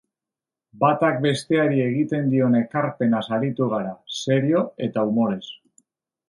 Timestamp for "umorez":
5.13-5.41